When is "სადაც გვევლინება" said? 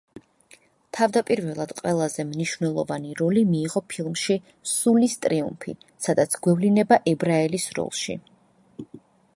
6.09-7.01